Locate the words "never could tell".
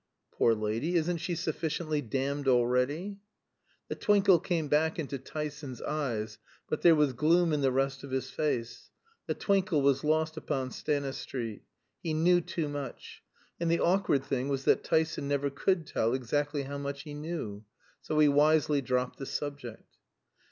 15.27-16.15